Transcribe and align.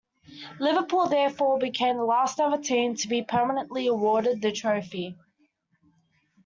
Liverpool 0.59 1.05
therefore 1.05 1.59
became 1.59 1.95
the 1.95 2.03
last 2.03 2.39
ever 2.39 2.57
team 2.57 2.95
to 2.95 3.07
be 3.07 3.21
permanently 3.21 3.85
awarded 3.85 4.41
the 4.41 4.51
trophy. 4.51 5.15